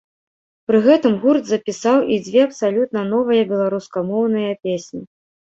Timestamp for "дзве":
2.29-2.41